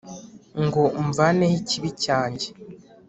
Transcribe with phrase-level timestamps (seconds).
[0.63, 2.47] ngo umvaneho ikibi cyanjye’